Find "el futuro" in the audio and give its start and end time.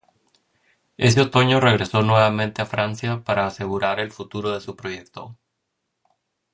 3.99-4.49